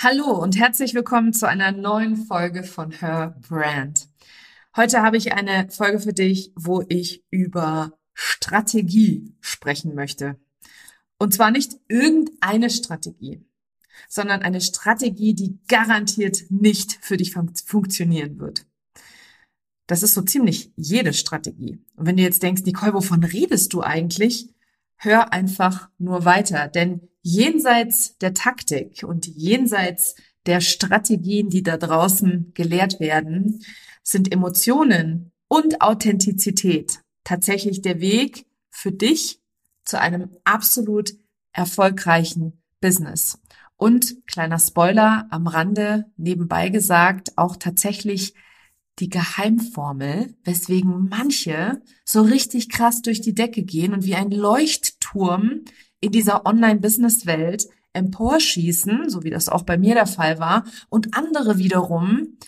[0.00, 4.06] Hallo und herzlich willkommen zu einer neuen Folge von Her Brand.
[4.76, 10.38] Heute habe ich eine Folge für dich, wo ich über Strategie sprechen möchte.
[11.18, 13.44] Und zwar nicht irgendeine Strategie,
[14.08, 18.66] sondern eine Strategie, die garantiert nicht für dich fun funktionieren wird.
[19.88, 21.80] Das ist so ziemlich jede Strategie.
[21.96, 24.48] Und wenn du jetzt denkst, Nicole, wovon redest du eigentlich?
[24.94, 30.14] Hör einfach nur weiter, denn jenseits der Taktik und jenseits
[30.46, 33.64] der Strategien, die da draußen gelehrt werden,
[34.02, 39.40] sind Emotionen und Authentizität tatsächlich der Weg für dich
[39.84, 41.12] zu einem absolut
[41.52, 43.38] erfolgreichen Business.
[43.76, 48.34] Und kleiner Spoiler am Rande nebenbei gesagt, auch tatsächlich
[48.98, 55.64] die Geheimformel, weswegen manche so richtig krass durch die Decke gehen und wie ein Leuchtturm
[56.00, 61.58] in dieser Online-Business-Welt emporschießen, so wie das auch bei mir der Fall war, und andere
[61.58, 62.38] wiederum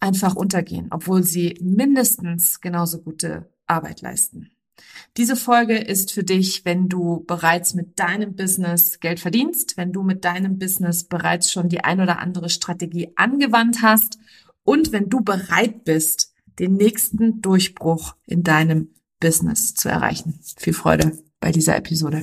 [0.00, 4.50] einfach untergehen, obwohl sie mindestens genauso gute Arbeit leisten.
[5.16, 10.02] Diese Folge ist für dich, wenn du bereits mit deinem Business Geld verdienst, wenn du
[10.02, 14.18] mit deinem Business bereits schon die ein oder andere Strategie angewandt hast
[14.64, 20.40] und wenn du bereit bist, den nächsten Durchbruch in deinem Business zu erreichen.
[20.56, 22.22] Viel Freude bei dieser Episode.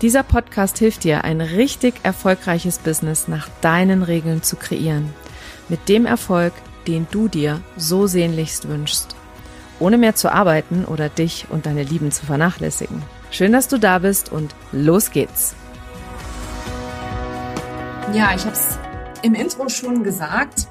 [0.00, 5.12] Dieser Podcast hilft dir, ein richtig erfolgreiches Business nach deinen Regeln zu kreieren.
[5.68, 6.52] Mit dem Erfolg,
[6.86, 9.16] den du dir so sehnlichst wünschst.
[9.80, 13.02] Ohne mehr zu arbeiten oder dich und deine Lieben zu vernachlässigen.
[13.32, 15.56] Schön, dass du da bist und los geht's.
[18.14, 18.78] Ja, ich habe es
[19.22, 20.68] im Intro schon gesagt.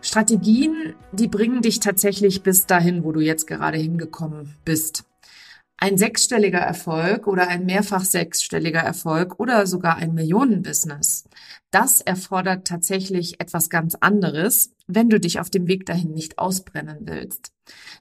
[0.00, 5.04] Strategien, die bringen dich tatsächlich bis dahin, wo du jetzt gerade hingekommen bist
[5.76, 11.24] ein sechsstelliger Erfolg oder ein mehrfach sechsstelliger Erfolg oder sogar ein Millionenbusiness,
[11.70, 16.98] das erfordert tatsächlich etwas ganz anderes, wenn du dich auf dem Weg dahin nicht ausbrennen
[17.02, 17.52] willst.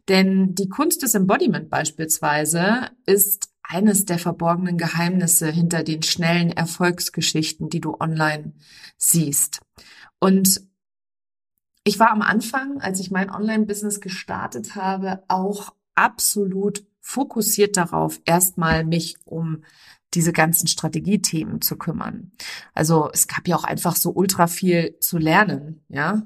[0.08, 7.70] Denn die Kunst des Embodiment beispielsweise ist eines der verborgenen Geheimnisse hinter den schnellen Erfolgsgeschichten,
[7.70, 8.54] die du online
[8.98, 9.62] siehst.
[10.20, 10.62] Und
[11.86, 18.84] ich war am Anfang, als ich mein Online-Business gestartet habe, auch absolut fokussiert darauf, erstmal
[18.86, 19.64] mich um
[20.14, 22.32] diese ganzen Strategiethemen zu kümmern.
[22.74, 26.24] Also es gab ja auch einfach so ultra viel zu lernen, ja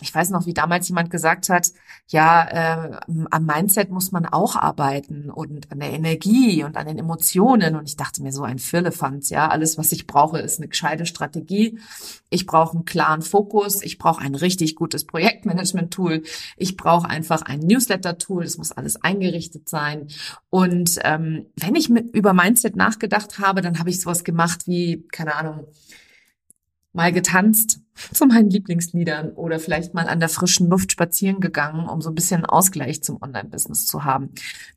[0.00, 1.72] ich weiß noch, wie damals jemand gesagt hat,
[2.06, 3.00] ja, äh,
[3.30, 7.74] am Mindset muss man auch arbeiten und an der Energie und an den Emotionen.
[7.74, 11.04] Und ich dachte mir so ein Firlefanz, ja, alles, was ich brauche, ist eine gescheite
[11.04, 11.80] Strategie.
[12.30, 13.82] Ich brauche einen klaren Fokus.
[13.82, 16.22] Ich brauche ein richtig gutes Projektmanagement-Tool.
[16.56, 18.44] Ich brauche einfach ein Newsletter-Tool.
[18.44, 20.06] Das muss alles eingerichtet sein.
[20.48, 25.08] Und ähm, wenn ich mit, über Mindset nachgedacht habe, dann habe ich sowas gemacht wie,
[25.10, 25.66] keine Ahnung,
[26.98, 27.80] mal getanzt
[28.12, 32.14] zu meinen Lieblingsliedern oder vielleicht mal an der frischen Luft spazieren gegangen, um so ein
[32.14, 34.30] bisschen Ausgleich zum Online-Business zu haben.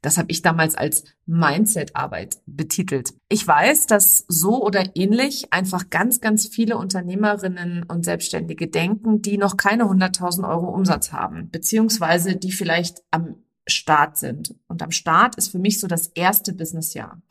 [0.03, 3.13] Das habe ich damals als Mindset-Arbeit betitelt.
[3.27, 9.39] Ich weiß, dass so oder ähnlich einfach ganz, ganz viele Unternehmerinnen und Selbstständige denken, die
[9.39, 13.37] noch keine 100.000 Euro Umsatz haben, beziehungsweise die vielleicht am
[13.67, 14.53] Start sind.
[14.67, 17.21] Und am Start ist für mich so das erste Businessjahr.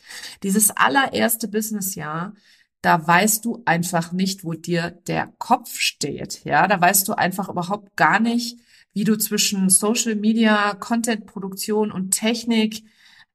[0.43, 2.35] Dieses allererste Businessjahr
[2.83, 6.45] da weißt du einfach nicht, wo dir der Kopf steht.
[6.45, 8.59] Ja, da weißt du einfach überhaupt gar nicht,
[8.93, 12.85] wie du zwischen Social Media, Content-Produktion und Technik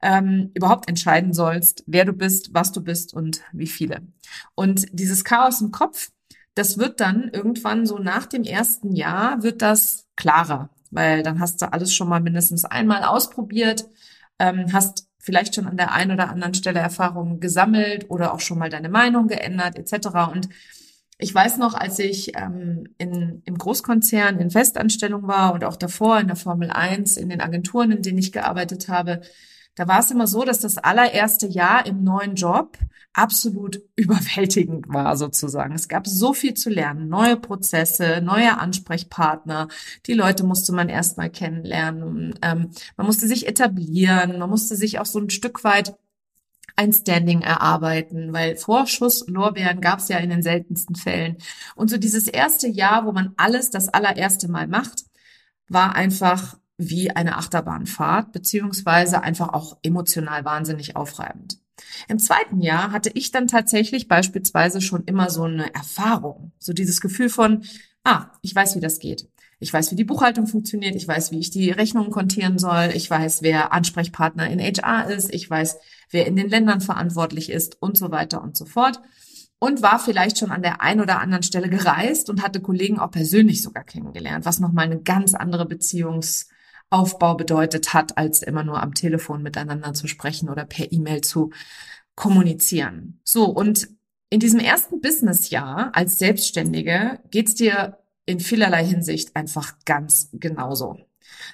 [0.02, 4.02] ähm, überhaupt entscheiden sollst, wer du bist, was du bist und wie viele.
[4.56, 6.12] Und dieses Chaos im Kopf,
[6.54, 11.62] das wird dann irgendwann so nach dem ersten Jahr wird das klarer, weil dann hast
[11.62, 13.90] du alles schon mal mindestens einmal ausprobiert,
[14.40, 18.60] ähm, hast vielleicht schon an der einen oder anderen Stelle Erfahrungen gesammelt oder auch schon
[18.60, 20.08] mal deine Meinung geändert etc.
[20.32, 20.50] Und
[21.18, 26.20] ich weiß noch, als ich ähm, in, im Großkonzern in Festanstellung war und auch davor
[26.20, 29.22] in der Formel 1, in den Agenturen, in denen ich gearbeitet habe,
[29.76, 32.78] da war es immer so, dass das allererste Jahr im neuen Job
[33.14, 35.74] absolut überwältigend war sozusagen.
[35.74, 39.68] Es gab so viel zu lernen, neue Prozesse, neue Ansprechpartner.
[40.06, 42.38] Die Leute musste man erstmal kennenlernen.
[42.42, 45.96] Ähm, man musste sich etablieren, man musste sich auch so ein Stück weit
[46.78, 51.38] ein Standing erarbeiten, weil Vorschusslorbeeren gab es ja in den seltensten Fällen.
[51.76, 55.06] Und so dieses erste Jahr, wo man alles das allererste Mal macht,
[55.70, 61.60] war einfach wie eine Achterbahnfahrt, beziehungsweise einfach auch emotional wahnsinnig aufreibend.
[62.08, 67.02] Im zweiten Jahr hatte ich dann tatsächlich beispielsweise schon immer so eine Erfahrung, so dieses
[67.02, 67.64] Gefühl von,
[68.04, 69.28] ah, ich weiß, wie das geht.
[69.60, 70.96] Ich weiß, wie die Buchhaltung funktioniert.
[70.96, 72.92] Ich weiß, wie ich die Rechnungen kontieren soll.
[72.94, 75.34] Ich weiß, wer Ansprechpartner in HR ist.
[75.34, 75.78] Ich weiß,
[76.12, 79.00] wer in den Ländern verantwortlich ist und so weiter und so fort.
[79.58, 83.12] Und war vielleicht schon an der einen oder anderen Stelle gereist und hatte Kollegen auch
[83.12, 85.66] persönlich sogar kennengelernt, was nochmal eine ganz andere
[86.90, 91.52] Beziehungsaufbau bedeutet hat, als immer nur am Telefon miteinander zu sprechen oder per E-Mail zu
[92.16, 93.20] kommunizieren.
[93.24, 93.90] So, und
[94.30, 100.98] in diesem ersten Businessjahr als Selbstständige geht's dir in vielerlei Hinsicht einfach ganz genauso.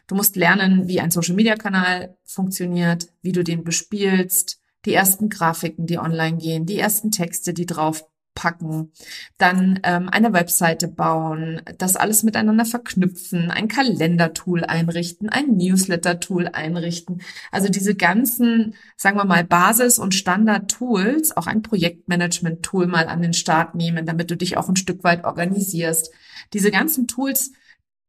[0.07, 5.97] Du musst lernen, wie ein Social-Media-Kanal funktioniert, wie du den bespielst, die ersten Grafiken, die
[5.97, 8.91] online gehen, die ersten Texte, die drauf packen,
[9.37, 17.21] dann ähm, eine Webseite bauen, das alles miteinander verknüpfen, ein Kalendertool einrichten, ein Newsletter-Tool einrichten.
[17.51, 23.33] Also diese ganzen, sagen wir mal, Basis- und Standard-Tools, auch ein Projektmanagement-Tool mal an den
[23.33, 26.11] Start nehmen, damit du dich auch ein Stück weit organisierst.
[26.53, 27.51] Diese ganzen Tools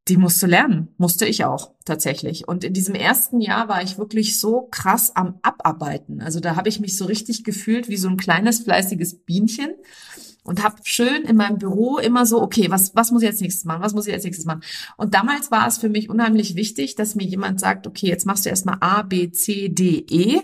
[0.08, 2.48] die musst du lernen, musste ich auch tatsächlich.
[2.48, 6.20] Und in diesem ersten Jahr war ich wirklich so krass am Abarbeiten.
[6.20, 9.70] Also da habe ich mich so richtig gefühlt wie so ein kleines fleißiges Bienchen
[10.42, 13.64] und habe schön in meinem Büro immer so, okay, was, was muss ich jetzt nächstes
[13.64, 13.82] machen?
[13.82, 14.62] Was muss ich jetzt nächstes machen?
[14.96, 18.44] Und damals war es für mich unheimlich wichtig, dass mir jemand sagt, okay, jetzt machst
[18.44, 20.40] du erstmal A, B, C, D, E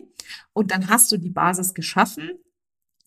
[0.53, 2.31] und dann hast du die Basis geschaffen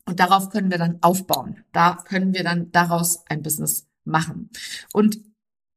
[0.05, 1.63] und darauf können wir dann aufbauen.
[1.71, 4.49] Da können wir dann daraus ein Business machen.
[4.91, 5.30] Und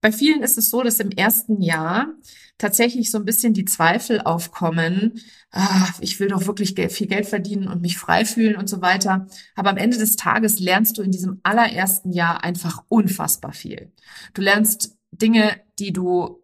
[0.04, 2.12] bei vielen ist es so, dass im ersten Jahr
[2.58, 5.18] tatsächlich so ein bisschen die Zweifel aufkommen,
[5.50, 9.26] ah, ich will doch wirklich viel Geld verdienen und mich frei fühlen und so weiter.
[9.56, 13.92] Aber am Ende des Tages lernst du in diesem allerersten Jahr einfach unfassbar viel.
[14.34, 16.43] Du lernst Dinge, die du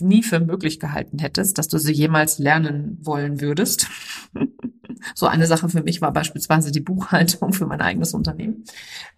[0.00, 3.88] nie für möglich gehalten hättest, dass du sie jemals lernen wollen würdest.
[5.14, 8.64] So eine Sache für mich war beispielsweise die Buchhaltung für mein eigenes Unternehmen.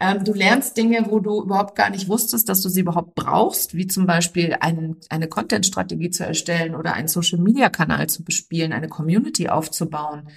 [0.00, 3.74] Ähm, du lernst Dinge, wo du überhaupt gar nicht wusstest, dass du sie überhaupt brauchst,
[3.74, 9.48] wie zum Beispiel ein, eine Content-Strategie zu erstellen oder einen Social-Media-Kanal zu bespielen, eine Community
[9.48, 10.28] aufzubauen.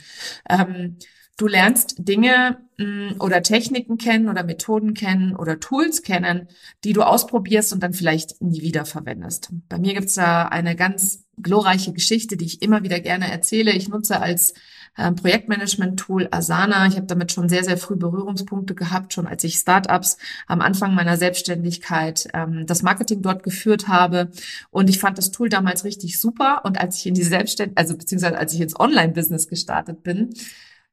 [0.48, 0.98] Ähm,
[1.40, 6.50] Du lernst Dinge mm, oder Techniken kennen oder Methoden kennen oder Tools kennen,
[6.84, 9.50] die du ausprobierst und dann vielleicht nie wieder verwendest.
[9.70, 13.72] Bei mir gibt's da eine ganz glorreiche Geschichte, die ich immer wieder gerne erzähle.
[13.72, 14.54] Ich nutze als
[14.98, 16.88] ähm, Projektmanagement-Tool Asana.
[16.88, 20.94] Ich habe damit schon sehr, sehr früh Berührungspunkte gehabt, schon als ich Startups am Anfang
[20.94, 24.32] meiner Selbstständigkeit ähm, das Marketing dort geführt habe.
[24.72, 26.64] Und ich fand das Tool damals richtig super.
[26.66, 30.34] Und als ich in die Selbstständigkeit, also beziehungsweise als ich ins Online-Business gestartet bin,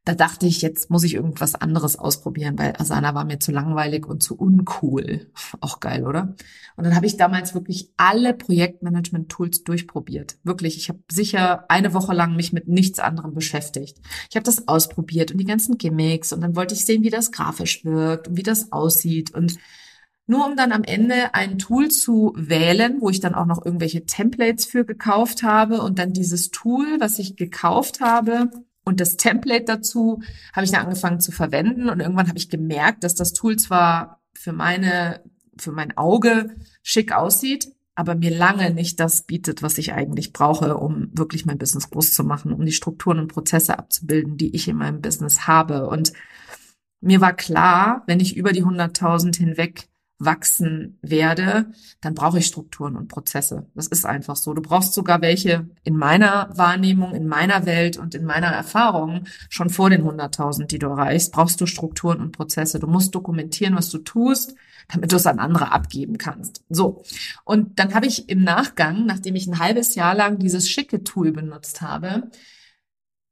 [0.07, 4.07] da dachte ich, jetzt muss ich irgendwas anderes ausprobieren, weil Asana war mir zu langweilig
[4.07, 5.33] und zu uncool.
[5.61, 6.37] Auch geil, oder?
[6.77, 10.39] Und dann habe ich damals wirklich alle Projektmanagement-Tools durchprobiert.
[10.45, 13.99] Wirklich, ich habe sicher eine Woche lang mich mit nichts anderem beschäftigt.
[14.31, 17.33] Ich habe das ausprobiert und die ganzen Gimmicks und dann wollte ich sehen, wie das
[17.33, 19.59] grafisch wirkt und wie das aussieht und
[20.29, 24.07] nur um dann am Ende ein Tool zu wählen, wo ich dann auch noch irgendwelche
[24.07, 28.51] Templates für gekauft habe und dann dieses Tool, was ich gekauft habe,
[28.87, 30.23] und das Template dazu
[30.53, 34.23] habe ich dann angefangen zu verwenden und irgendwann habe ich gemerkt, dass das Tool zwar
[34.33, 35.21] für meine,
[35.59, 36.51] für mein Auge
[36.83, 41.59] schick aussieht, aber mir lange nicht das bietet, was ich eigentlich brauche, um wirklich mein
[41.59, 45.49] Business groß zu machen, um die Strukturen und Prozesse abzubilden, die ich in meinem Business
[45.49, 45.89] habe.
[45.89, 46.13] Und
[47.01, 51.67] mir war klar, wenn ich über die 100.000 hinweg wachsen werde,
[52.01, 53.67] dann brauche ich Strukturen und Prozesse.
[53.75, 54.55] Das ist einfach so.
[54.55, 59.69] Du brauchst sogar welche in meiner Wahrnehmung, in meiner Welt und in meiner Erfahrung schon
[59.69, 62.79] vor den 100.000, die du erreichst, brauchst du Strukturen und Prozesse.
[62.79, 64.55] Du musst dokumentieren, was du tust,
[64.89, 66.65] damit du es an andere abgeben kannst.
[66.71, 67.03] So.
[67.45, 71.33] Und dann habe ich im Nachgang, nachdem ich ein halbes Jahr lang dieses schicke Tool
[71.33, 72.31] benutzt habe,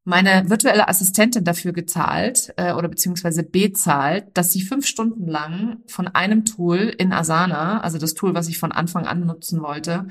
[0.05, 6.09] meine virtuelle Assistentin dafür gezahlt äh, oder beziehungsweise bezahlt, dass sie fünf Stunden lang von
[6.09, 10.07] einem Tool in Asana, also das Tool, was ich von Anfang an nutzen wollte,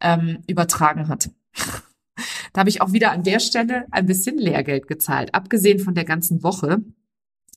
[0.00, 1.30] ähm, übertragen hat.
[2.52, 6.04] da habe ich auch wieder an der Stelle ein bisschen Lehrgeld gezahlt, abgesehen von der
[6.04, 6.82] ganzen Woche,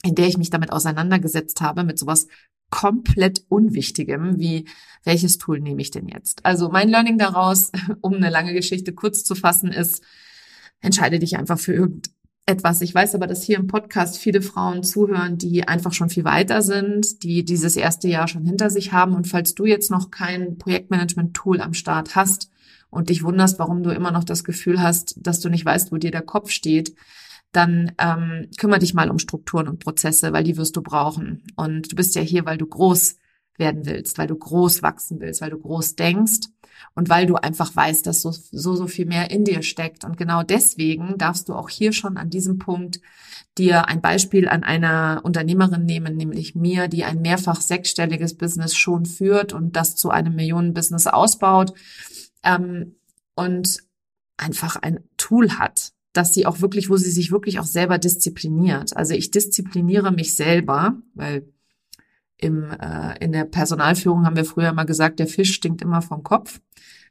[0.04, 2.28] in der ich mich damit auseinandergesetzt habe, mit sowas
[2.70, 4.66] komplett Unwichtigem, wie
[5.04, 6.46] welches Tool nehme ich denn jetzt?
[6.46, 7.72] Also mein Learning daraus,
[8.02, 10.02] um eine lange Geschichte kurz zu fassen, ist,
[10.82, 12.82] entscheide dich einfach für irgendetwas.
[12.82, 16.62] Ich weiß aber, dass hier im Podcast viele Frauen zuhören, die einfach schon viel weiter
[16.62, 19.16] sind, die dieses erste Jahr schon hinter sich haben.
[19.16, 22.50] Und falls du jetzt noch kein Projektmanagement-Tool am Start hast
[22.90, 25.98] und dich wunderst, warum du immer noch das Gefühl hast, dass du nicht weißt, wo
[25.98, 26.96] dir der Kopf steht,
[27.52, 31.44] dann ähm, kümmere dich mal um Strukturen und Prozesse, weil die wirst du brauchen.
[31.56, 33.18] Und du bist ja hier, weil du groß
[33.62, 36.50] werden willst, weil du groß wachsen willst, weil du groß denkst
[36.94, 40.04] und weil du einfach weißt, dass so, so, so viel mehr in dir steckt.
[40.04, 43.00] Und genau deswegen darfst du auch hier schon an diesem Punkt
[43.58, 49.06] dir ein Beispiel an einer Unternehmerin nehmen, nämlich mir, die ein mehrfach sechsstelliges Business schon
[49.06, 51.74] führt und das zu einem Millionenbusiness ausbaut
[52.44, 52.96] ähm,
[53.36, 53.80] und
[54.38, 58.96] einfach ein Tool hat, dass sie auch wirklich, wo sie sich wirklich auch selber diszipliniert.
[58.98, 61.48] Also ich diszipliniere mich selber, weil
[62.42, 66.24] im, äh, in der Personalführung haben wir früher mal gesagt, der Fisch stinkt immer vom
[66.24, 66.60] Kopf.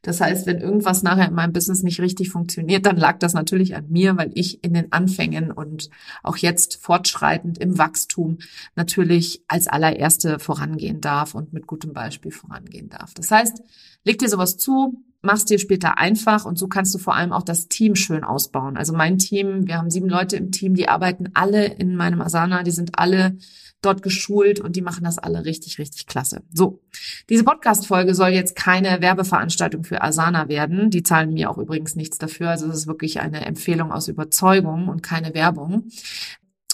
[0.03, 3.77] Das heißt, wenn irgendwas nachher in meinem Business nicht richtig funktioniert, dann lag das natürlich
[3.77, 5.91] an mir, weil ich in den Anfängen und
[6.23, 8.39] auch jetzt fortschreitend im Wachstum
[8.77, 13.13] natürlich als allererste vorangehen darf und mit gutem Beispiel vorangehen darf.
[13.13, 13.63] Das heißt,
[14.05, 17.43] leg dir sowas zu, mach's dir später einfach und so kannst du vor allem auch
[17.43, 18.77] das Team schön ausbauen.
[18.77, 22.63] Also mein Team, wir haben sieben Leute im Team, die arbeiten alle in meinem Asana,
[22.63, 23.37] die sind alle
[23.83, 26.43] dort geschult und die machen das alle richtig, richtig klasse.
[26.53, 26.83] So,
[27.29, 30.91] diese Podcast-Folge soll jetzt keine Werbeveranstaltung für Asana werden.
[30.91, 32.51] Die zahlen mir auch übrigens nichts dafür.
[32.51, 35.89] Also es ist wirklich eine Empfehlung aus Überzeugung und keine Werbung.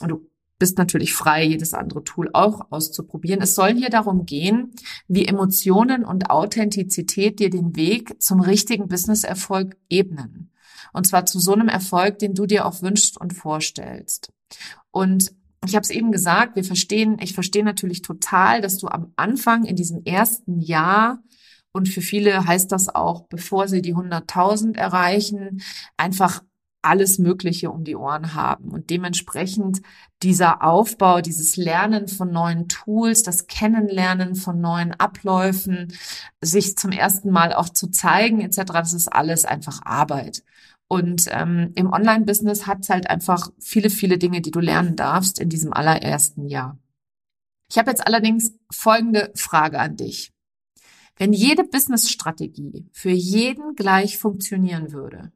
[0.00, 3.42] Und du bist natürlich frei, jedes andere Tool auch auszuprobieren.
[3.42, 4.72] Es soll hier darum gehen,
[5.08, 10.50] wie Emotionen und Authentizität dir den Weg zum richtigen Business-Erfolg ebnen.
[10.92, 14.32] Und zwar zu so einem Erfolg, den du dir auch wünschst und vorstellst.
[14.90, 15.32] Und
[15.66, 19.64] ich habe es eben gesagt, wir verstehen, ich verstehe natürlich total, dass du am Anfang
[19.64, 21.22] in diesem ersten Jahr
[21.76, 25.60] und für viele heißt das auch, bevor sie die 100.000 erreichen,
[25.98, 26.42] einfach
[26.86, 28.70] alles Mögliche um die Ohren haben.
[28.70, 29.82] Und dementsprechend
[30.22, 35.92] dieser Aufbau, dieses Lernen von neuen Tools, das Kennenlernen von neuen Abläufen,
[36.40, 40.42] sich zum ersten Mal auch zu zeigen etc., das ist alles einfach Arbeit.
[40.88, 45.40] Und ähm, im Online-Business hat es halt einfach viele, viele Dinge, die du lernen darfst
[45.40, 46.78] in diesem allerersten Jahr.
[47.68, 50.32] Ich habe jetzt allerdings folgende Frage an dich.
[51.16, 55.32] Wenn jede Business-Strategie für jeden gleich funktionieren würde,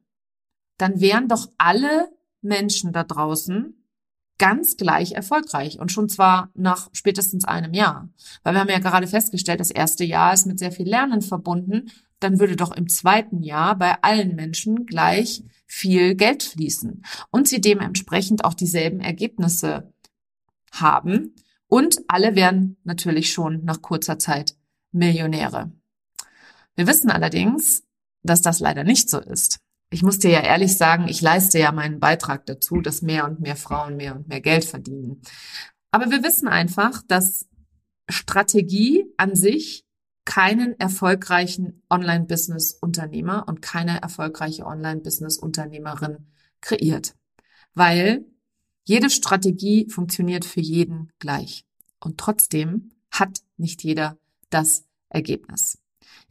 [0.81, 2.09] dann wären doch alle
[2.41, 3.77] Menschen da draußen
[4.37, 8.09] ganz gleich erfolgreich und schon zwar nach spätestens einem Jahr.
[8.43, 11.91] Weil wir haben ja gerade festgestellt, das erste Jahr ist mit sehr viel Lernen verbunden
[12.21, 17.59] dann würde doch im zweiten Jahr bei allen Menschen gleich viel Geld fließen und sie
[17.59, 19.91] dementsprechend auch dieselben Ergebnisse
[20.71, 21.35] haben.
[21.67, 24.55] Und alle wären natürlich schon nach kurzer Zeit
[24.91, 25.71] Millionäre.
[26.75, 27.83] Wir wissen allerdings,
[28.23, 29.59] dass das leider nicht so ist.
[29.93, 33.41] Ich muss dir ja ehrlich sagen, ich leiste ja meinen Beitrag dazu, dass mehr und
[33.41, 35.21] mehr Frauen mehr und mehr Geld verdienen.
[35.91, 37.47] Aber wir wissen einfach, dass
[38.07, 39.85] Strategie an sich
[40.23, 46.27] keinen erfolgreichen Online-Business-Unternehmer und keine erfolgreiche Online-Business-Unternehmerin
[46.61, 47.15] kreiert.
[47.73, 48.25] Weil
[48.83, 51.65] jede Strategie funktioniert für jeden gleich.
[51.99, 54.17] Und trotzdem hat nicht jeder
[54.49, 55.80] das Ergebnis.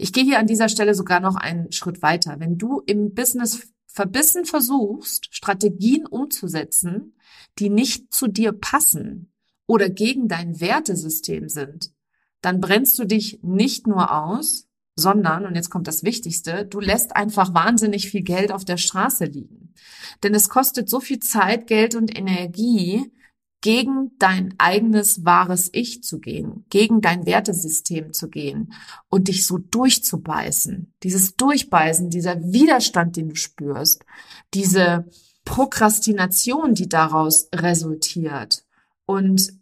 [0.00, 2.40] Ich gehe hier an dieser Stelle sogar noch einen Schritt weiter.
[2.40, 7.18] Wenn du im Business verbissen versuchst, Strategien umzusetzen,
[7.58, 9.30] die nicht zu dir passen
[9.66, 11.92] oder gegen dein Wertesystem sind,
[12.40, 17.14] dann brennst du dich nicht nur aus, sondern, und jetzt kommt das Wichtigste, du lässt
[17.14, 19.74] einfach wahnsinnig viel Geld auf der Straße liegen.
[20.22, 23.12] Denn es kostet so viel Zeit, Geld und Energie,
[23.60, 28.72] gegen dein eigenes wahres Ich zu gehen, gegen dein Wertesystem zu gehen
[29.08, 30.94] und dich so durchzubeißen.
[31.02, 34.04] Dieses Durchbeißen, dieser Widerstand, den du spürst,
[34.54, 35.06] diese
[35.44, 38.64] Prokrastination, die daraus resultiert
[39.04, 39.52] und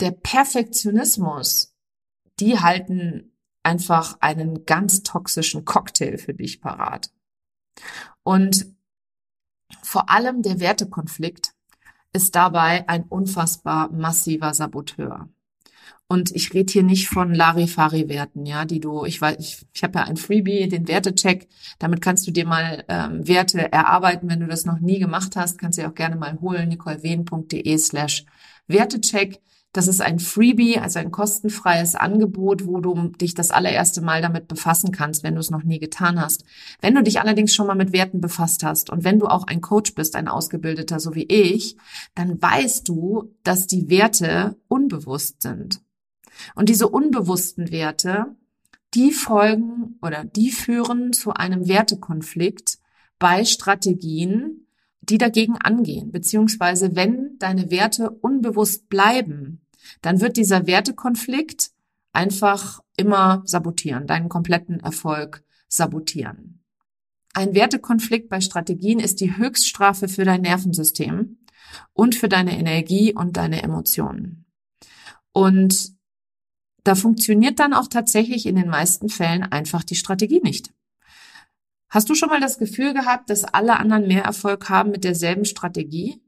[0.00, 1.74] der Perfektionismus,
[2.40, 3.32] die halten
[3.62, 7.10] einfach einen ganz toxischen Cocktail für dich parat.
[8.22, 8.74] Und
[9.82, 11.54] vor allem der Wertekonflikt
[12.12, 15.28] ist dabei ein unfassbar massiver Saboteur.
[16.08, 20.00] Und ich rede hier nicht von Larifari-Werten, ja, die du, ich weiß, ich, ich habe
[20.00, 21.46] ja ein Freebie, den Wertecheck.
[21.78, 25.58] Damit kannst du dir mal ähm, Werte erarbeiten, wenn du das noch nie gemacht hast,
[25.58, 28.24] kannst du dir auch gerne mal holen, nicolewehn.de slash
[28.66, 29.40] Wertecheck.
[29.72, 34.48] Das ist ein Freebie, also ein kostenfreies Angebot, wo du dich das allererste Mal damit
[34.48, 36.44] befassen kannst, wenn du es noch nie getan hast.
[36.80, 39.60] Wenn du dich allerdings schon mal mit Werten befasst hast und wenn du auch ein
[39.60, 41.76] Coach bist, ein Ausgebildeter, so wie ich,
[42.16, 45.80] dann weißt du, dass die Werte unbewusst sind.
[46.56, 48.26] Und diese unbewussten Werte,
[48.94, 52.78] die folgen oder die führen zu einem Wertekonflikt
[53.20, 54.66] bei Strategien,
[55.00, 59.59] die dagegen angehen, beziehungsweise wenn deine Werte unbewusst bleiben,
[60.02, 61.70] dann wird dieser Wertekonflikt
[62.12, 66.62] einfach immer sabotieren, deinen kompletten Erfolg sabotieren.
[67.32, 71.38] Ein Wertekonflikt bei Strategien ist die Höchststrafe für dein Nervensystem
[71.92, 74.46] und für deine Energie und deine Emotionen.
[75.32, 75.92] Und
[76.82, 80.72] da funktioniert dann auch tatsächlich in den meisten Fällen einfach die Strategie nicht.
[81.88, 85.44] Hast du schon mal das Gefühl gehabt, dass alle anderen mehr Erfolg haben mit derselben
[85.44, 86.20] Strategie?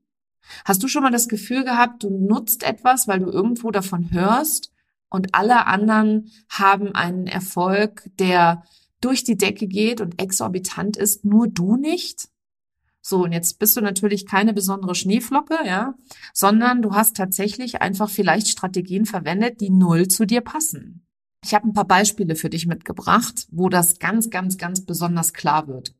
[0.64, 4.72] Hast du schon mal das Gefühl gehabt, du nutzt etwas, weil du irgendwo davon hörst
[5.08, 8.62] und alle anderen haben einen Erfolg, der
[9.00, 12.28] durch die Decke geht und exorbitant ist, nur du nicht?
[13.04, 15.94] So, und jetzt bist du natürlich keine besondere Schneeflocke, ja,
[16.32, 21.04] sondern du hast tatsächlich einfach vielleicht Strategien verwendet, die null zu dir passen.
[21.44, 25.66] Ich habe ein paar Beispiele für dich mitgebracht, wo das ganz, ganz, ganz besonders klar
[25.66, 25.94] wird.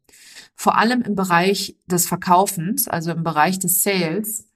[0.55, 4.49] Vor allem im Bereich des Verkaufens, also im Bereich des Sales,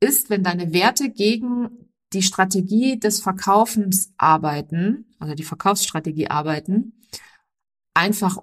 [0.00, 6.94] ist, wenn deine Werte gegen die Strategie des Verkaufens arbeiten, also die Verkaufsstrategie arbeiten,
[7.94, 8.38] einfach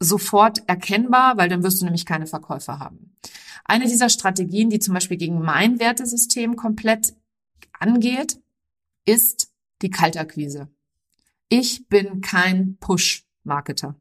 [0.00, 3.16] sofort erkennbar, weil dann wirst du nämlich keine Verkäufer haben.
[3.64, 7.14] Eine dieser Strategien, die zum Beispiel gegen mein Wertesystem komplett
[7.72, 8.38] angeht,
[9.06, 9.52] ist
[9.82, 10.68] die Kaltakquise.
[11.48, 13.96] Ich bin kein Push-Marketer.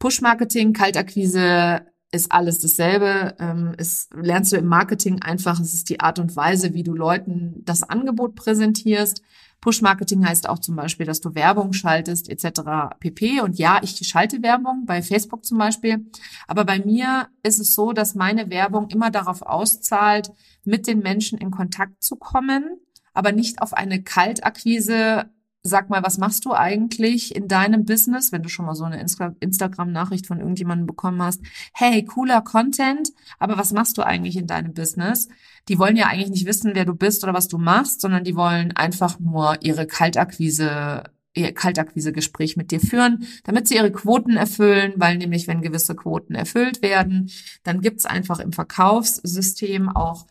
[0.00, 3.36] Push-Marketing, Kaltakquise ist alles dasselbe.
[3.38, 5.60] Ähm, es lernst du im Marketing einfach.
[5.60, 9.22] Es ist die Art und Weise, wie du Leuten das Angebot präsentierst.
[9.60, 12.62] Push-Marketing heißt auch zum Beispiel, dass du Werbung schaltest etc.
[12.98, 13.42] pp.
[13.42, 16.06] Und ja, ich schalte Werbung bei Facebook zum Beispiel.
[16.48, 20.30] Aber bei mir ist es so, dass meine Werbung immer darauf auszahlt,
[20.64, 22.80] mit den Menschen in Kontakt zu kommen,
[23.12, 25.30] aber nicht auf eine Kaltakquise
[25.62, 28.98] Sag mal, was machst du eigentlich in deinem Business, wenn du schon mal so eine
[28.98, 31.42] Insta Instagram-Nachricht von irgendjemandem bekommen hast?
[31.74, 35.28] Hey, cooler Content, aber was machst du eigentlich in deinem Business?
[35.68, 38.36] Die wollen ja eigentlich nicht wissen, wer du bist oder was du machst, sondern die
[38.36, 44.94] wollen einfach nur ihre Kaltakquise ihr Kaltakquise-Gespräch mit dir führen, damit sie ihre Quoten erfüllen,
[44.96, 47.30] weil nämlich, wenn gewisse Quoten erfüllt werden,
[47.62, 50.26] dann gibt's einfach im Verkaufssystem auch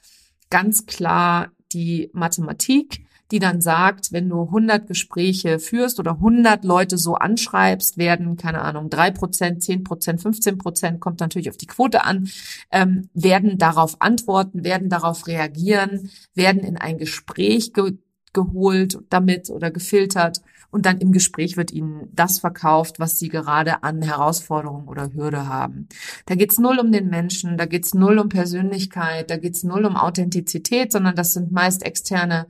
[0.50, 6.98] ganz klar die Mathematik, die dann sagt, wenn du 100 Gespräche führst oder 100 Leute
[6.98, 11.68] so anschreibst, werden, keine Ahnung, drei Prozent, zehn Prozent, 15 Prozent, kommt natürlich auf die
[11.68, 12.30] Quote an,
[12.72, 17.98] ähm, werden darauf antworten, werden darauf reagieren, werden in ein Gespräch ge
[18.32, 23.84] geholt damit oder gefiltert und dann im Gespräch wird ihnen das verkauft, was sie gerade
[23.84, 25.88] an Herausforderungen oder Hürde haben.
[26.26, 29.96] Da geht's null um den Menschen, da geht's null um Persönlichkeit, da geht's null um
[29.96, 32.48] Authentizität, sondern das sind meist externe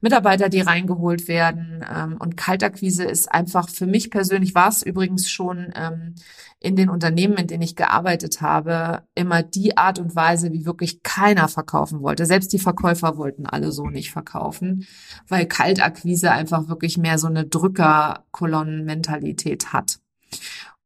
[0.00, 1.84] Mitarbeiter, die reingeholt werden.
[1.88, 6.14] Ähm, und Kaltakquise ist einfach für mich persönlich, war es übrigens schon ähm,
[6.62, 11.02] in den Unternehmen, in denen ich gearbeitet habe, immer die Art und Weise, wie wirklich
[11.02, 12.26] keiner verkaufen wollte.
[12.26, 14.86] Selbst die Verkäufer wollten alle so nicht verkaufen,
[15.26, 20.00] weil Kaltakquise einfach wirklich mehr so eine Drückerkolonnenmentalität hat.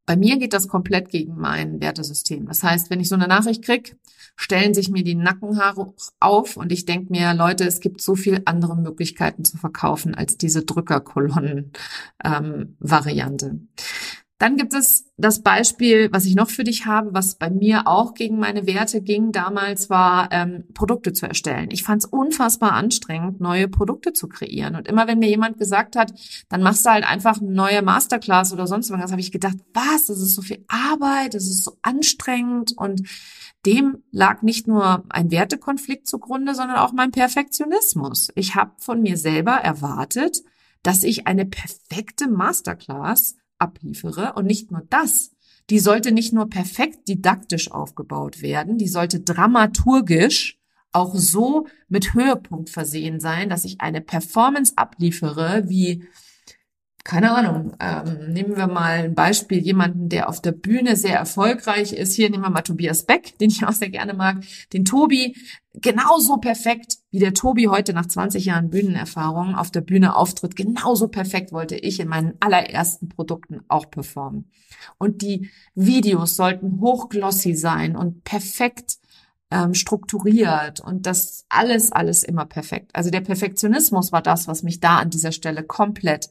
[0.06, 2.44] Bei mir geht das komplett gegen mein Wertesystem.
[2.46, 3.96] Das heißt, wenn ich so eine Nachricht krieg,
[4.36, 8.42] stellen sich mir die Nackenhaare auf und ich denke mir, Leute, es gibt so viel
[8.44, 13.46] andere Möglichkeiten zu verkaufen als diese Drückerkolonnen-Variante.
[13.46, 13.68] Ähm,
[14.44, 18.12] dann gibt es das Beispiel, was ich noch für dich habe, was bei mir auch
[18.12, 21.70] gegen meine Werte ging damals, war ähm, Produkte zu erstellen.
[21.70, 24.76] Ich fand es unfassbar anstrengend, neue Produkte zu kreieren.
[24.76, 26.12] Und immer wenn mir jemand gesagt hat,
[26.50, 30.08] dann machst du halt einfach eine neue Masterclass oder sonst was, habe ich gedacht, was,
[30.08, 33.00] das ist so viel Arbeit, das ist so anstrengend und
[33.64, 38.28] dem lag nicht nur ein Wertekonflikt zugrunde, sondern auch mein Perfektionismus.
[38.34, 40.42] Ich habe von mir selber erwartet,
[40.82, 44.34] dass ich eine perfekte Masterclass abliefere.
[44.34, 45.32] Und nicht nur das,
[45.70, 50.58] die sollte nicht nur perfekt didaktisch aufgebaut werden, die sollte dramaturgisch
[50.92, 56.04] auch so mit Höhepunkt versehen sein, dass ich eine Performance abliefere, wie
[57.04, 61.92] keine Ahnung, ähm, nehmen wir mal ein Beispiel, jemanden, der auf der Bühne sehr erfolgreich
[61.92, 62.14] ist.
[62.14, 64.42] Hier nehmen wir mal Tobias Beck, den ich auch sehr gerne mag.
[64.72, 65.36] Den Tobi,
[65.74, 70.56] genauso perfekt, wie der Tobi heute nach 20 Jahren Bühnenerfahrung auf der Bühne auftritt.
[70.56, 74.50] Genauso perfekt wollte ich in meinen allerersten Produkten auch performen.
[74.98, 78.96] Und die Videos sollten hochglossy sein und perfekt
[79.52, 82.90] ähm, strukturiert und das alles, alles immer perfekt.
[82.94, 86.30] Also der Perfektionismus war das, was mich da an dieser Stelle komplett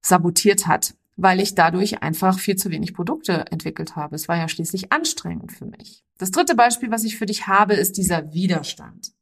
[0.00, 4.16] sabotiert hat, weil ich dadurch einfach viel zu wenig Produkte entwickelt habe.
[4.16, 6.04] Es war ja schließlich anstrengend für mich.
[6.16, 9.12] Das dritte Beispiel, was ich für dich habe, ist dieser Widerstand.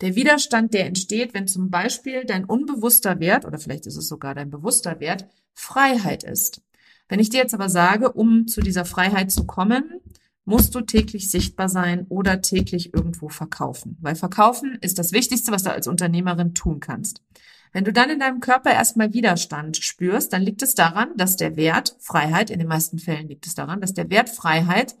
[0.00, 4.34] Der Widerstand, der entsteht, wenn zum Beispiel dein unbewusster Wert, oder vielleicht ist es sogar
[4.34, 6.62] dein bewusster Wert, Freiheit ist.
[7.08, 10.00] Wenn ich dir jetzt aber sage, um zu dieser Freiheit zu kommen,
[10.44, 13.98] musst du täglich sichtbar sein oder täglich irgendwo verkaufen.
[14.00, 17.22] Weil verkaufen ist das Wichtigste, was du als Unternehmerin tun kannst.
[17.72, 21.56] Wenn du dann in deinem Körper erstmal Widerstand spürst, dann liegt es daran, dass der
[21.56, 24.96] Wert Freiheit, in den meisten Fällen liegt es daran, dass der Wert Freiheit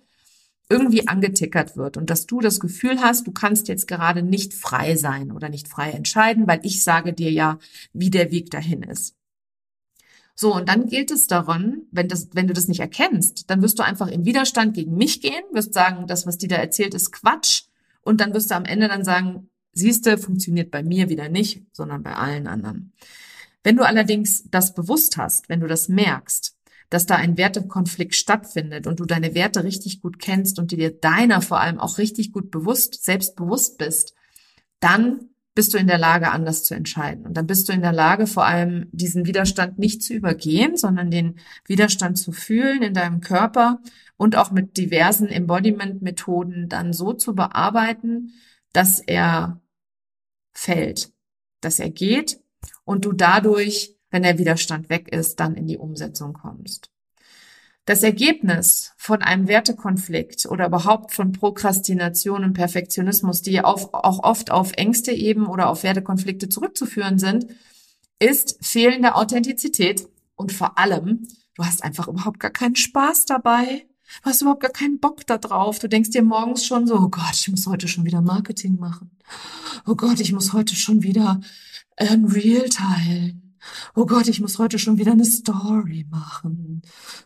[0.68, 4.96] irgendwie angetickert wird und dass du das Gefühl hast, du kannst jetzt gerade nicht frei
[4.96, 7.58] sein oder nicht frei entscheiden, weil ich sage dir ja,
[7.92, 9.14] wie der Weg dahin ist.
[10.34, 13.78] So, und dann gilt es daran, wenn, das, wenn du das nicht erkennst, dann wirst
[13.78, 17.10] du einfach im Widerstand gegen mich gehen, wirst sagen, das, was die da erzählt, ist
[17.10, 17.64] Quatsch.
[18.02, 22.04] Und dann wirst du am Ende dann sagen, siehste, funktioniert bei mir wieder nicht, sondern
[22.04, 22.92] bei allen anderen.
[23.64, 26.54] Wenn du allerdings das bewusst hast, wenn du das merkst,
[26.90, 31.42] dass da ein Wertekonflikt stattfindet und du deine Werte richtig gut kennst und dir deiner
[31.42, 34.14] vor allem auch richtig gut bewusst, selbstbewusst bist,
[34.80, 37.26] dann bist du in der Lage, anders zu entscheiden.
[37.26, 41.10] Und dann bist du in der Lage, vor allem diesen Widerstand nicht zu übergehen, sondern
[41.10, 43.80] den Widerstand zu fühlen in deinem Körper
[44.16, 48.34] und auch mit diversen Embodiment-Methoden dann so zu bearbeiten,
[48.72, 49.60] dass er
[50.52, 51.12] fällt,
[51.60, 52.40] dass er geht
[52.84, 56.90] und du dadurch, wenn der Widerstand weg ist, dann in die Umsetzung kommst.
[57.88, 64.72] Das Ergebnis von einem Wertekonflikt oder überhaupt von Prokrastination und Perfektionismus, die auch oft auf
[64.72, 67.46] Ängste eben oder auf Wertekonflikte zurückzuführen sind,
[68.18, 73.86] ist fehlende Authentizität und vor allem, du hast einfach überhaupt gar keinen Spaß dabei.
[74.22, 75.78] Du hast überhaupt gar keinen Bock da drauf.
[75.78, 79.10] Du denkst dir morgens schon so, oh Gott, ich muss heute schon wieder Marketing machen.
[79.86, 81.40] Oh Gott, ich muss heute schon wieder
[81.96, 83.47] ein Reel teilen
[83.94, 86.82] oh Gott, ich muss heute schon wieder eine Story machen.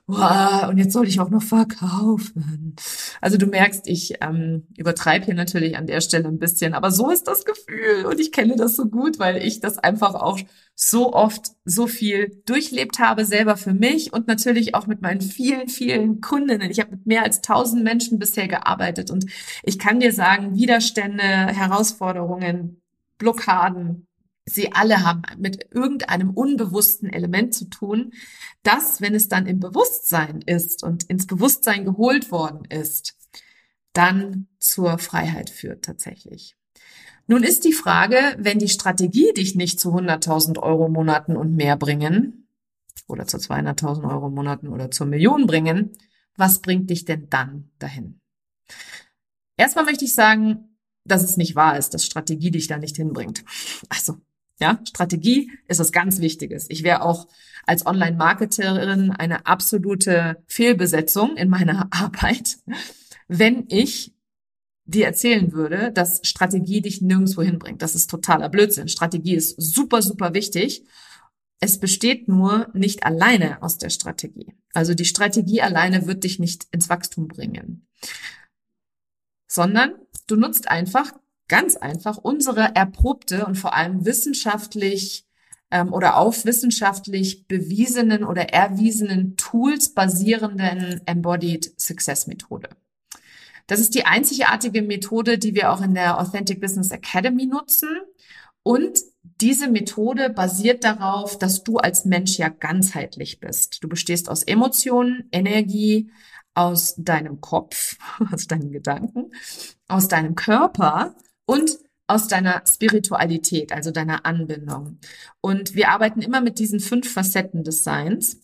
[0.07, 2.76] Wow, und jetzt soll ich auch noch verkaufen.
[3.20, 7.11] Also du merkst, ich ähm, übertreibe hier natürlich an der Stelle ein bisschen, aber so
[7.11, 10.38] ist das Gefühl und ich kenne das so gut, weil ich das einfach auch
[10.74, 15.68] so oft so viel durchlebt habe, selber für mich und natürlich auch mit meinen vielen,
[15.68, 16.70] vielen Kundinnen.
[16.70, 19.26] Ich habe mit mehr als tausend Menschen bisher gearbeitet und
[19.62, 22.81] ich kann dir sagen, Widerstände, Herausforderungen,
[23.18, 24.07] Blockaden,
[24.44, 28.12] Sie alle haben mit irgendeinem unbewussten Element zu tun,
[28.62, 33.16] das, wenn es dann im Bewusstsein ist und ins Bewusstsein geholt worden ist,
[33.92, 36.57] dann zur Freiheit führt tatsächlich.
[37.28, 41.76] Nun ist die Frage, wenn die Strategie dich nicht zu 100.000 Euro Monaten und mehr
[41.76, 42.48] bringen
[43.07, 45.92] oder zu 200.000 Euro Monaten oder zur Million bringen,
[46.37, 48.20] was bringt dich denn dann dahin?
[49.57, 53.44] Erstmal möchte ich sagen, dass es nicht wahr ist, dass Strategie dich da nicht hinbringt.
[53.88, 54.18] Also
[54.62, 56.66] ja, Strategie ist was ganz Wichtiges.
[56.70, 57.27] Ich wäre auch
[57.66, 62.59] als Online-Marketerin eine absolute Fehlbesetzung in meiner Arbeit,
[63.27, 64.14] wenn ich
[64.85, 67.83] dir erzählen würde, dass Strategie dich nirgendwo hinbringt.
[67.83, 68.87] Das ist totaler Blödsinn.
[68.87, 70.85] Strategie ist super, super wichtig.
[71.61, 74.55] Es besteht nur nicht alleine aus der Strategie.
[74.75, 77.88] Also die Strategie alleine wird dich nicht ins Wachstum bringen,
[79.48, 79.94] sondern
[80.29, 81.12] du nutzt einfach
[81.53, 85.27] ganz einfach unsere erprobte und vor allem wissenschaftlich
[85.71, 92.71] ähm, oder auf wissenschaftlich bewiesenen oder erwiesenen Tools basierenden Embodied Success Methode.
[93.67, 97.91] Das ist die einzigartige Methode, die wir auch in der Authentic Business Academy nutzen.
[98.62, 103.85] Und diese Methode basiert darauf, dass du als Mensch ja ganzheitlich bist.
[103.85, 106.11] Du bestehst aus Emotionen, Energie,
[106.55, 107.99] aus deinem Kopf,
[108.33, 109.33] aus deinen Gedanken,
[109.87, 111.15] aus deinem Körper
[111.46, 114.98] und aus deiner Spiritualität, also deiner Anbindung.
[115.40, 118.40] Und wir arbeiten immer mit diesen fünf Facetten des Seins.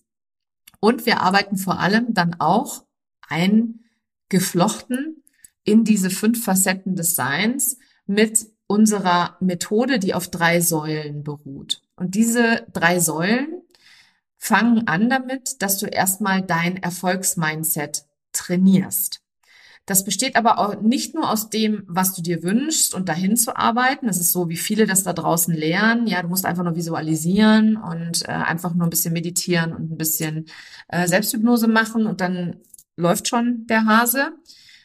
[0.81, 2.85] Und wir arbeiten vor allem dann auch
[3.29, 5.23] eingeflochten
[5.65, 11.83] in diese fünf Facetten des Seins mit unserer Methode, die auf drei Säulen beruht.
[11.97, 13.63] Und diese drei Säulen
[14.37, 19.21] fangen an damit, dass du erstmal dein Erfolgsmindset trainierst.
[19.89, 23.57] Das besteht aber auch nicht nur aus dem, was du dir wünschst und dahin zu
[23.57, 24.07] arbeiten.
[24.07, 26.07] Das ist so, wie viele das da draußen lernen.
[26.07, 29.97] Ja, du musst einfach nur visualisieren und äh, einfach nur ein bisschen meditieren und ein
[29.97, 30.45] bisschen
[30.89, 32.57] äh, Selbsthypnose machen und dann
[32.99, 34.33] läuft schon der Hase.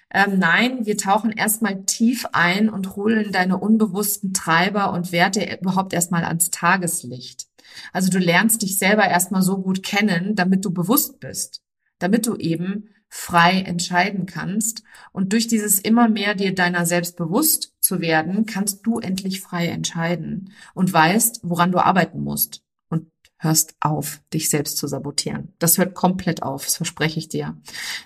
[0.09, 5.91] Ähm, nein, wir tauchen erstmal tief ein und holen deine unbewussten Treiber und Werte überhaupt
[5.91, 7.47] erstmal ans Tageslicht.
[7.91, 11.61] Also du lernst dich selber erstmal so gut kennen, damit du bewusst bist,
[11.99, 14.81] damit du eben frei entscheiden kannst.
[15.11, 19.67] Und durch dieses immer mehr dir deiner selbst bewusst zu werden, kannst du endlich frei
[19.67, 25.53] entscheiden und weißt, woran du arbeiten musst und hörst auf, dich selbst zu sabotieren.
[25.59, 27.55] Das hört komplett auf, das verspreche ich dir.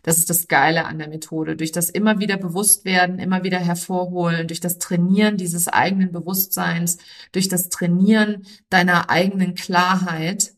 [0.03, 1.55] Das ist das Geile an der Methode.
[1.55, 6.97] Durch das immer wieder bewusst werden, immer wieder hervorholen, durch das Trainieren dieses eigenen Bewusstseins,
[7.31, 10.56] durch das Trainieren deiner eigenen Klarheit,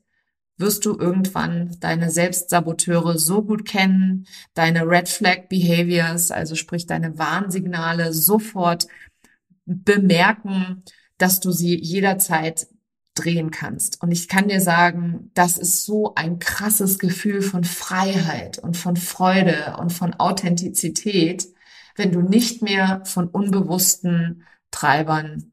[0.59, 7.17] wirst du irgendwann deine Selbstsaboteure so gut kennen, deine Red Flag Behaviors, also sprich deine
[7.17, 8.87] Warnsignale sofort
[9.65, 10.83] bemerken,
[11.17, 12.67] dass du sie jederzeit
[13.15, 14.01] drehen kannst.
[14.01, 18.95] Und ich kann dir sagen, das ist so ein krasses Gefühl von Freiheit und von
[18.95, 21.47] Freude und von Authentizität,
[21.95, 25.51] wenn du nicht mehr von unbewussten Treibern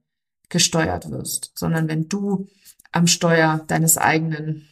[0.49, 2.47] gesteuert wirst, sondern wenn du
[2.93, 4.69] am Steuer deines eigenen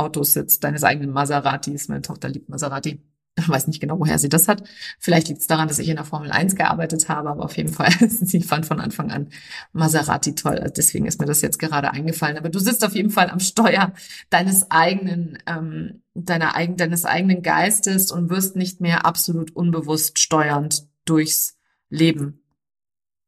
[0.00, 1.88] Auto sitzt, deines eigenen Maseratis.
[1.88, 3.02] Meine Tochter liebt Maserati.
[3.38, 4.64] Ich weiß nicht genau, woher sie das hat.
[4.98, 7.72] Vielleicht liegt es daran, dass ich in der Formel 1 gearbeitet habe, aber auf jeden
[7.72, 9.28] Fall, sie fand von Anfang an
[9.72, 10.58] Maserati toll.
[10.58, 12.38] Also deswegen ist mir das jetzt gerade eingefallen.
[12.38, 13.92] Aber du sitzt auf jeden Fall am Steuer
[14.30, 20.88] deines eigenen, ähm, deiner eigen, deines eigenen Geistes und wirst nicht mehr absolut unbewusst steuernd
[21.04, 21.56] durchs
[21.88, 22.42] Leben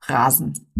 [0.02, 0.72] rasen.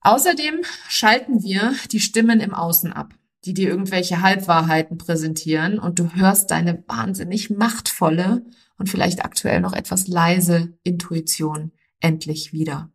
[0.00, 3.14] Außerdem schalten wir die Stimmen im Außen ab
[3.44, 8.44] die dir irgendwelche Halbwahrheiten präsentieren und du hörst deine wahnsinnig machtvolle
[8.78, 12.90] und vielleicht aktuell noch etwas leise Intuition endlich wieder.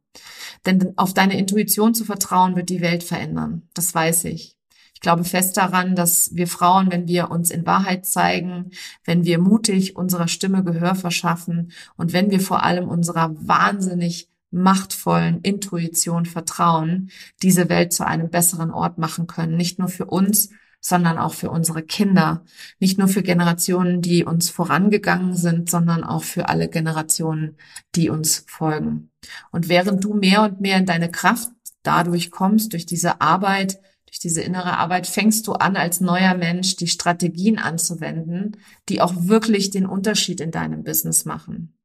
[0.66, 3.70] Denn auf deine Intuition zu vertrauen, wird die Welt verändern.
[3.74, 4.58] Das weiß ich.
[4.94, 8.72] Ich glaube fest daran, dass wir Frauen, wenn wir uns in Wahrheit zeigen,
[9.06, 15.42] wenn wir mutig unserer Stimme Gehör verschaffen und wenn wir vor allem unserer wahnsinnig machtvollen
[15.42, 19.56] Intuition vertrauen, diese Welt zu einem besseren Ort machen können.
[19.56, 20.50] Nicht nur für uns,
[20.82, 22.44] sondern auch für unsere Kinder.
[22.80, 27.58] Nicht nur für Generationen, die uns vorangegangen sind, sondern auch für alle Generationen,
[27.96, 29.12] die uns folgen.
[29.52, 31.52] Und während du mehr und mehr in deine Kraft
[31.84, 36.76] dadurch kommst, durch diese Arbeit, durch diese innere Arbeit, fängst du an, als neuer Mensch
[36.78, 38.58] die Strategien anzuwenden,
[38.88, 41.79] die auch wirklich den Unterschied in deinem Business machen.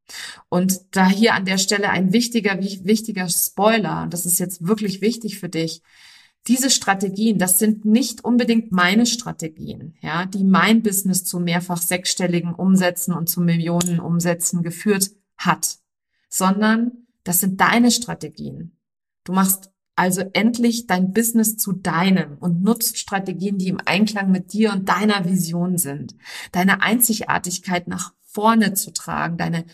[0.48, 5.00] Und da hier an der Stelle ein wichtiger, wichtiger Spoiler, und das ist jetzt wirklich
[5.00, 5.82] wichtig für dich,
[6.46, 12.54] diese Strategien, das sind nicht unbedingt meine Strategien, ja, die mein Business zu mehrfach sechsstelligen
[12.54, 15.78] Umsätzen und zu Millionen Umsätzen geführt hat,
[16.28, 18.76] sondern das sind deine Strategien.
[19.24, 24.52] Du machst also endlich dein Business zu deinem und nutzt Strategien, die im Einklang mit
[24.52, 26.14] dir und deiner Vision sind.
[26.52, 29.64] Deine Einzigartigkeit nach vorne zu tragen, deine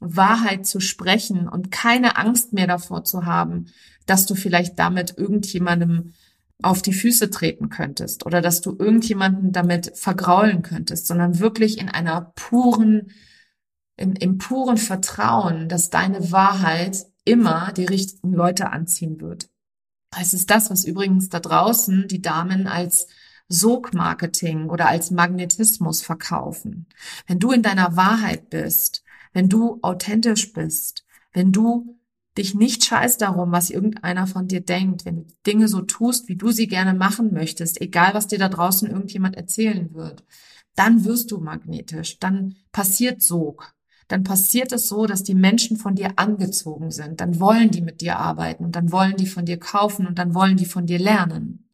[0.00, 3.66] Wahrheit zu sprechen und keine Angst mehr davor zu haben,
[4.06, 6.14] dass du vielleicht damit irgendjemandem
[6.62, 11.88] auf die Füße treten könntest oder dass du irgendjemanden damit vergraulen könntest, sondern wirklich in
[11.88, 13.12] einer puren,
[13.96, 19.48] in, im puren Vertrauen, dass deine Wahrheit immer die richtigen Leute anziehen wird.
[20.18, 23.06] Es ist das, was übrigens da draußen die Damen als
[23.48, 26.86] Sogmarketing oder als Magnetismus verkaufen.
[27.26, 31.98] Wenn du in deiner Wahrheit bist, wenn du authentisch bist, wenn du
[32.36, 36.36] dich nicht scheiß darum, was irgendeiner von dir denkt, wenn du Dinge so tust, wie
[36.36, 40.24] du sie gerne machen möchtest, egal was dir da draußen irgendjemand erzählen wird,
[40.76, 43.74] dann wirst du magnetisch, dann passiert Sog.
[44.06, 47.20] Dann passiert es so, dass die Menschen von dir angezogen sind.
[47.20, 50.34] Dann wollen die mit dir arbeiten und dann wollen die von dir kaufen und dann
[50.34, 51.68] wollen die von dir lernen.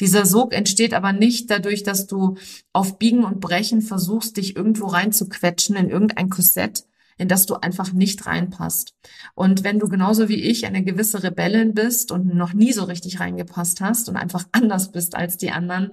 [0.00, 2.36] Dieser Sog entsteht aber nicht dadurch, dass du
[2.72, 6.84] auf Biegen und Brechen versuchst, dich irgendwo reinzuquetschen in irgendein Korsett,
[7.18, 8.94] in das du einfach nicht reinpasst.
[9.34, 13.20] Und wenn du genauso wie ich eine gewisse Rebellin bist und noch nie so richtig
[13.20, 15.90] reingepasst hast und einfach anders bist als die anderen,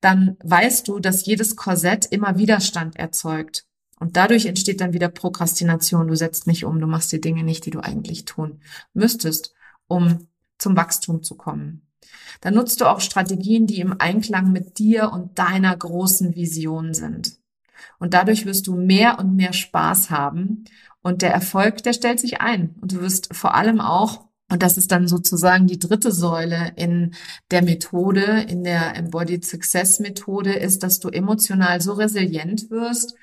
[0.00, 3.64] dann weißt du, dass jedes Korsett immer Widerstand erzeugt.
[3.98, 6.06] Und dadurch entsteht dann wieder Prokrastination.
[6.06, 8.60] Du setzt nicht um, du machst die Dinge nicht, die du eigentlich tun
[8.92, 9.54] müsstest,
[9.88, 10.28] um
[10.58, 11.82] zum Wachstum zu kommen.
[12.40, 17.37] Dann nutzt du auch Strategien, die im Einklang mit dir und deiner großen Vision sind.
[17.98, 20.64] Und dadurch wirst du mehr und mehr Spaß haben.
[21.02, 22.74] Und der Erfolg, der stellt sich ein.
[22.80, 27.14] Und du wirst vor allem auch und das ist dann sozusagen die dritte Säule in
[27.50, 33.14] der Methode, in der Embodied Success Methode, ist, dass du emotional so resilient wirst,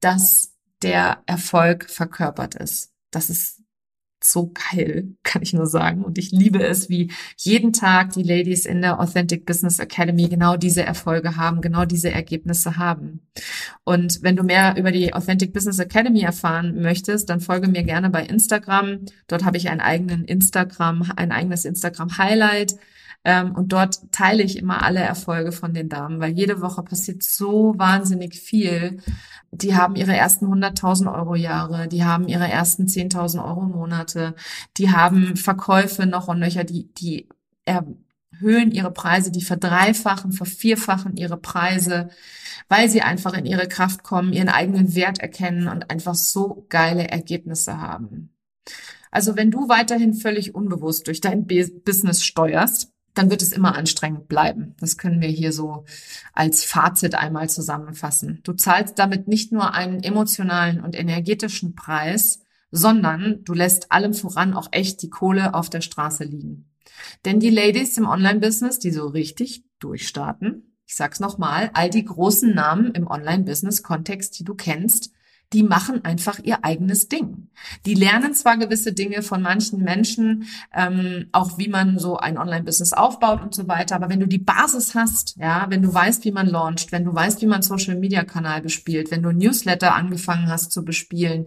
[0.00, 2.92] dass der Erfolg verkörpert ist.
[3.10, 3.62] Das ist
[4.26, 6.04] so geil, kann ich nur sagen.
[6.04, 10.56] Und ich liebe es, wie jeden Tag die Ladies in der Authentic Business Academy genau
[10.56, 13.20] diese Erfolge haben, genau diese Ergebnisse haben.
[13.84, 18.10] Und wenn du mehr über die Authentic Business Academy erfahren möchtest, dann folge mir gerne
[18.10, 19.00] bei Instagram.
[19.26, 22.76] Dort habe ich einen eigenen Instagram, ein eigenes Instagram Highlight.
[23.24, 27.22] Ähm, und dort teile ich immer alle Erfolge von den Damen, weil jede Woche passiert
[27.22, 29.00] so wahnsinnig viel
[29.54, 34.34] die haben ihre ersten 100.000 Euro Jahre, die haben ihre ersten 10.000 Euro Monate,
[34.76, 37.28] die haben Verkäufe noch und nöcher, die, die
[37.64, 42.08] erhöhen ihre Preise, die verdreifachen, vervierfachen ihre Preise,
[42.68, 47.08] weil sie einfach in ihre Kraft kommen, ihren eigenen Wert erkennen und einfach so geile
[47.08, 48.30] Ergebnisse haben.
[49.10, 54.28] Also wenn du weiterhin völlig unbewusst durch dein Business steuerst, dann wird es immer anstrengend
[54.28, 54.74] bleiben.
[54.80, 55.84] Das können wir hier so
[56.32, 58.40] als Fazit einmal zusammenfassen.
[58.42, 64.52] Du zahlst damit nicht nur einen emotionalen und energetischen Preis, sondern du lässt allem voran
[64.52, 66.68] auch echt die Kohle auf der Straße liegen.
[67.24, 72.52] Denn die Ladies im Online-Business, die so richtig durchstarten, ich sag's nochmal, all die großen
[72.52, 75.13] Namen im Online-Business-Kontext, die du kennst,
[75.54, 77.48] die machen einfach ihr eigenes Ding.
[77.86, 82.92] Die lernen zwar gewisse Dinge von manchen Menschen, ähm, auch wie man so ein Online-Business
[82.92, 86.32] aufbaut und so weiter, aber wenn du die Basis hast, ja, wenn du weißt, wie
[86.32, 90.84] man launcht, wenn du weißt, wie man Social-Media-Kanal bespielt, wenn du Newsletter angefangen hast zu
[90.84, 91.46] bespielen,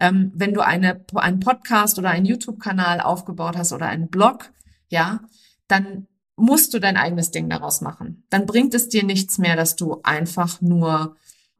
[0.00, 4.50] ähm, wenn du eine, einen Podcast oder einen YouTube-Kanal aufgebaut hast oder einen Blog,
[4.88, 5.20] ja,
[5.68, 8.24] dann musst du dein eigenes Ding daraus machen.
[8.28, 11.16] Dann bringt es dir nichts mehr, dass du einfach nur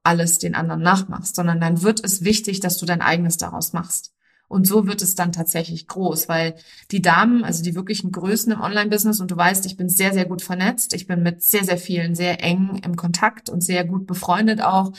[0.07, 4.13] alles den anderen nachmachst, sondern dann wird es wichtig, dass du dein eigenes daraus machst.
[4.49, 6.55] Und so wird es dann tatsächlich groß, weil
[6.93, 10.25] die Damen, also die wirklichen Größen im Online-Business, und du weißt, ich bin sehr, sehr
[10.25, 14.07] gut vernetzt, ich bin mit sehr, sehr vielen sehr eng im Kontakt und sehr gut
[14.07, 14.93] befreundet auch.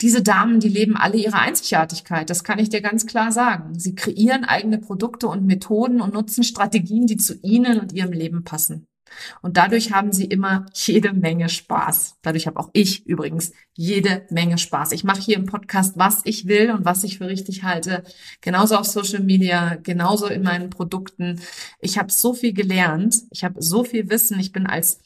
[0.00, 3.78] Diese Damen, die leben alle ihre Einzigartigkeit, das kann ich dir ganz klar sagen.
[3.78, 8.44] Sie kreieren eigene Produkte und Methoden und nutzen Strategien, die zu ihnen und ihrem Leben
[8.44, 8.86] passen.
[9.42, 12.16] Und dadurch haben sie immer jede Menge Spaß.
[12.22, 14.92] Dadurch habe auch ich übrigens jede Menge Spaß.
[14.92, 18.04] Ich mache hier im Podcast, was ich will und was ich für richtig halte.
[18.40, 21.40] Genauso auf Social Media, genauso in meinen Produkten.
[21.80, 23.16] Ich habe so viel gelernt.
[23.30, 24.38] Ich habe so viel Wissen.
[24.38, 25.00] Ich bin als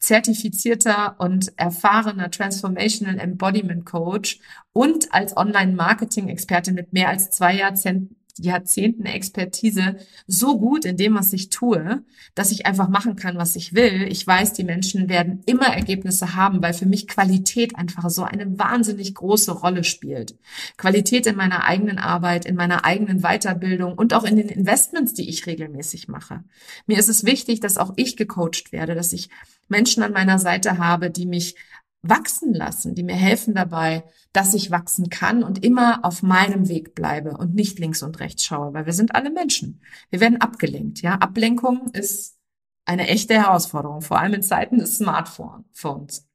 [0.00, 4.40] zertifizierter und erfahrener Transformational Embodiment Coach
[4.72, 11.32] und als Online-Marketing-Expertin mit mehr als zwei Jahrzehnten Jahrzehnten Expertise so gut in dem, was
[11.32, 12.02] ich tue,
[12.34, 14.06] dass ich einfach machen kann, was ich will.
[14.10, 18.58] Ich weiß, die Menschen werden immer Ergebnisse haben, weil für mich Qualität einfach so eine
[18.58, 20.36] wahnsinnig große Rolle spielt.
[20.76, 25.28] Qualität in meiner eigenen Arbeit, in meiner eigenen Weiterbildung und auch in den Investments, die
[25.28, 26.42] ich regelmäßig mache.
[26.86, 29.30] Mir ist es wichtig, dass auch ich gecoacht werde, dass ich
[29.68, 31.54] Menschen an meiner Seite habe, die mich
[32.02, 36.94] wachsen lassen, die mir helfen dabei, dass ich wachsen kann und immer auf meinem Weg
[36.94, 39.80] bleibe und nicht links und rechts schaue, weil wir sind alle Menschen.
[40.10, 41.14] Wir werden abgelenkt, ja.
[41.16, 42.38] Ablenkung ist
[42.86, 46.26] eine echte Herausforderung, vor allem in Zeiten des Smartphones.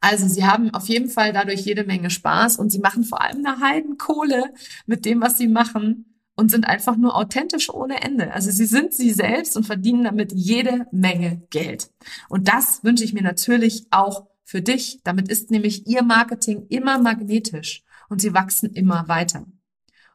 [0.00, 3.44] Also sie haben auf jeden Fall dadurch jede Menge Spaß und sie machen vor allem
[3.44, 4.52] eine Heidenkohle
[4.86, 8.32] mit dem, was sie machen und sind einfach nur authentisch ohne Ende.
[8.32, 11.90] Also sie sind sie selbst und verdienen damit jede Menge Geld.
[12.28, 15.00] Und das wünsche ich mir natürlich auch für dich.
[15.04, 19.46] Damit ist nämlich ihr Marketing immer magnetisch und sie wachsen immer weiter.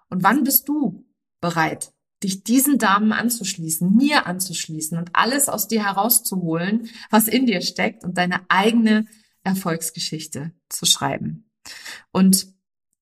[0.09, 1.05] Und wann bist du
[1.41, 7.61] bereit, dich diesen Damen anzuschließen, mir anzuschließen und alles aus dir herauszuholen, was in dir
[7.61, 9.05] steckt und deine eigene
[9.43, 11.51] Erfolgsgeschichte zu schreiben?
[12.11, 12.47] Und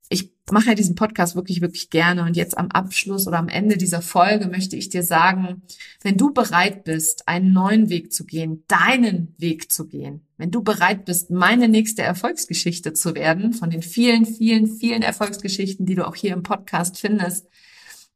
[0.10, 2.24] ich mache ja diesen Podcast wirklich, wirklich gerne.
[2.24, 5.62] Und jetzt am Abschluss oder am Ende dieser Folge möchte ich dir sagen,
[6.02, 10.64] wenn du bereit bist, einen neuen Weg zu gehen, deinen Weg zu gehen, wenn du
[10.64, 16.08] bereit bist, meine nächste Erfolgsgeschichte zu werden, von den vielen, vielen, vielen Erfolgsgeschichten, die du
[16.08, 17.48] auch hier im Podcast findest,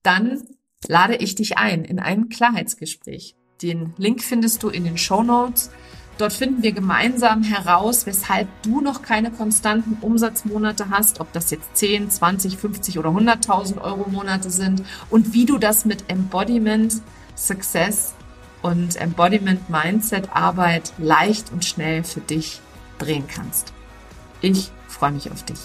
[0.02, 0.44] dann
[0.88, 3.36] lade ich dich ein in ein Klarheitsgespräch.
[3.62, 5.70] Den Link findest du in den Show Notes.
[6.18, 11.76] Dort finden wir gemeinsam heraus, weshalb du noch keine konstanten Umsatzmonate hast, ob das jetzt
[11.76, 17.02] 10, 20, 50 oder 100.000 Euro Monate sind und wie du das mit Embodiment,
[17.36, 18.14] Success
[18.62, 22.62] und Embodiment Mindset Arbeit leicht und schnell für dich
[23.00, 23.74] drehen kannst.
[24.42, 25.60] Ich freue mich auf dich.